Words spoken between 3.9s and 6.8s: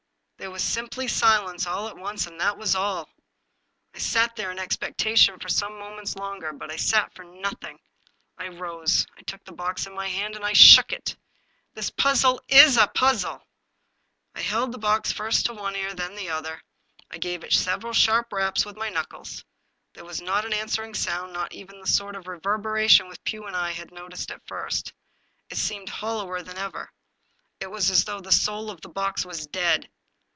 I sat there in expectation for some mo ments longer. But I